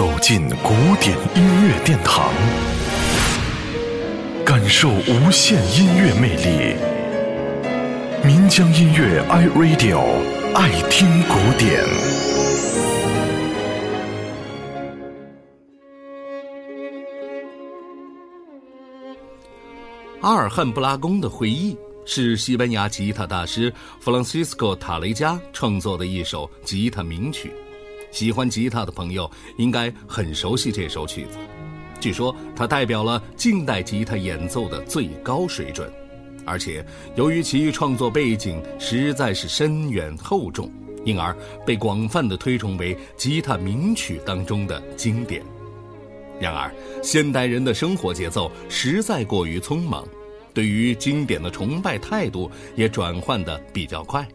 [0.00, 2.32] 走进古典音乐殿堂，
[4.46, 6.74] 感受无限音乐魅力。
[8.24, 10.00] 民江音乐 iRadio
[10.54, 11.84] 爱听古典。
[20.22, 21.76] 阿尔汉布拉宫的回忆
[22.06, 27.52] 是西班牙吉他大师弗朗西斯科·塔雷加创作的一首吉他名曲。
[28.10, 31.38] 喜欢吉他的朋友应该很熟悉这首曲子。
[32.00, 35.92] 据说它代表了近代吉他演奏的最高水准，
[36.46, 36.84] 而且
[37.14, 40.72] 由于其创作背景实在是深远厚重，
[41.04, 45.42] 因而被广泛的推崇为吉他名曲当中的经典。
[46.40, 50.08] 然而，现代人的生活节奏实在过于匆忙，
[50.54, 54.26] 对于经典的崇拜态度也转换的比较快。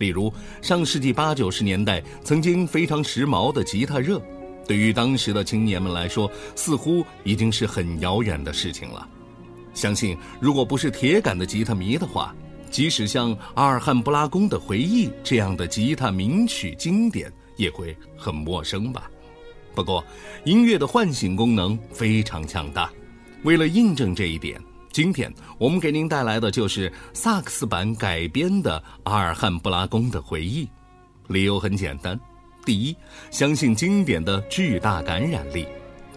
[0.00, 0.32] 例如，
[0.62, 4.18] 上世纪八九十年代曾经非常时髦的吉他热，
[4.66, 9.06] 对于当时的青年们来说，似乎已经是很遥远的事情了。
[9.74, 12.34] 相信，如果不是铁杆的吉他迷的话，
[12.70, 19.10] 即使像阿尔汉布拉宫的回忆这样的吉他名曲经典，也会很陌生吧。
[19.74, 20.02] 不过，
[20.46, 22.90] 音乐的唤醒功能非常强大，
[23.42, 24.58] 为了印证这一点。
[24.92, 30.68] 今天我们给您带来的就是萨克斯版改编的阿尔汉布拉宫的回忆，
[31.28, 32.18] 理由很简单：
[32.64, 32.96] 第一，
[33.30, 35.64] 相信经典的巨大感染力；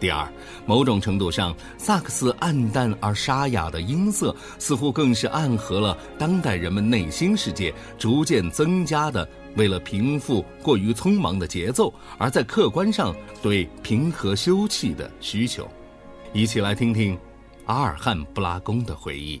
[0.00, 0.26] 第二，
[0.64, 15.68] 某种程度上，萨克斯暗淡而沙哑的音色似乎更是暗合了当代人们内心世界逐渐增加的为了平复过于匆忙的节奏，而在客观上对平和休憩的需求。
[16.32, 17.18] 一起来听听。
[17.72, 19.40] 阿尔汉布拉宫的回忆。